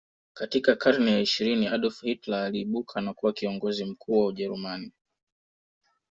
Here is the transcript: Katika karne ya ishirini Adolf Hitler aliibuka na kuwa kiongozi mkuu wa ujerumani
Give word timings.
Katika 0.33 0.75
karne 0.75 1.11
ya 1.11 1.19
ishirini 1.19 1.67
Adolf 1.67 2.01
Hitler 2.01 2.39
aliibuka 2.39 3.01
na 3.01 3.13
kuwa 3.13 3.33
kiongozi 3.33 3.85
mkuu 3.85 4.19
wa 4.19 4.25
ujerumani 4.25 4.91